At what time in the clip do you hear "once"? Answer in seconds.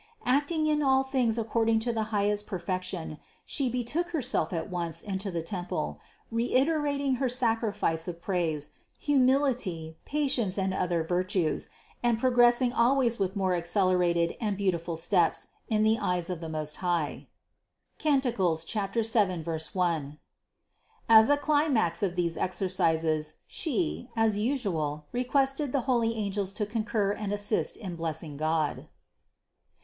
4.67-5.03